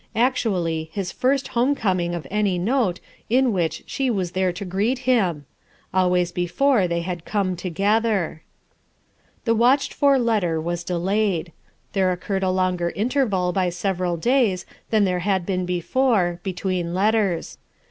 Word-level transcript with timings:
Actually 0.15 0.89
his 0.93 1.11
first 1.11 1.49
home 1.49 1.75
coming 1.75 2.15
of 2.15 2.25
any 2.31 2.57
note 2.57 2.99
in 3.29 3.53
which 3.53 3.83
she 3.85 4.09
was 4.09 4.31
there 4.31 4.51
to 4.51 4.65
greet 4.65 4.97
him 5.05 5.45
1 5.91 6.01
Always 6.03 6.31
before 6.31 6.87
they 6.87 7.01
had 7.01 7.23
come 7.23 7.55
together, 7.55 8.41
The 9.45 9.53
watched 9.53 9.93
for 9.93 10.17
letter 10.17 10.59
was 10.59 10.83
delayed. 10.83 11.51
There 11.93 12.11
occurred 12.11 12.41
a 12.41 12.49
longer 12.49 12.89
interval 12.95 13.53
by 13.53 13.69
several 13.69 14.17
days 14.17 14.65
than 14.89 15.03
there 15.03 15.19
had 15.19 15.45
been 15.45 15.67
before, 15.67 16.39
between 16.41 16.95
letters. 16.95 17.59